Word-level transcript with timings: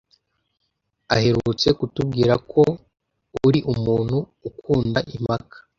aherutse 1.15 1.67
kutubwira 1.79 2.33
ko 2.51 2.61
uri 3.47 3.59
umuntu 3.73 4.17
ukunda 4.49 4.99
impaka, 5.15 5.57